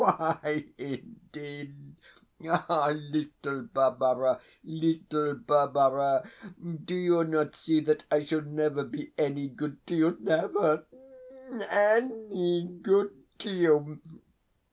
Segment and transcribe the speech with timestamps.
[0.01, 1.93] Why, indeed?
[2.49, 6.27] Ah, little Barbara, little Barbara!
[6.85, 10.85] Do you not see that I shall never be any good to you, never
[11.69, 13.99] any good to you?